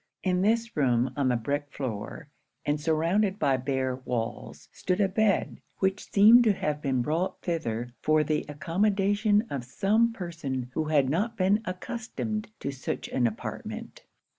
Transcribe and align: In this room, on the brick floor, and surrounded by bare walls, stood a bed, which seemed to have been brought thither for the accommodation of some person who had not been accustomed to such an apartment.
In 0.23 0.41
this 0.41 0.75
room, 0.75 1.13
on 1.15 1.27
the 1.29 1.35
brick 1.35 1.69
floor, 1.69 2.27
and 2.65 2.81
surrounded 2.81 3.37
by 3.37 3.55
bare 3.57 3.97
walls, 3.97 4.67
stood 4.71 4.99
a 4.99 5.07
bed, 5.07 5.61
which 5.77 6.09
seemed 6.11 6.43
to 6.45 6.53
have 6.53 6.81
been 6.81 7.03
brought 7.03 7.39
thither 7.43 7.93
for 8.01 8.23
the 8.23 8.43
accommodation 8.49 9.45
of 9.51 9.63
some 9.63 10.11
person 10.11 10.71
who 10.73 10.85
had 10.85 11.07
not 11.07 11.37
been 11.37 11.61
accustomed 11.65 12.49
to 12.61 12.71
such 12.71 13.09
an 13.09 13.27
apartment. 13.27 14.03